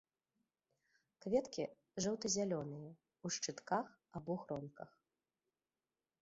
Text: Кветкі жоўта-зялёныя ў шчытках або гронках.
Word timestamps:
Кветкі 1.25 1.63
жоўта-зялёныя 2.05 2.89
ў 2.93 3.27
шчытках 3.37 3.85
або 4.21 4.33
гронках. 4.47 4.91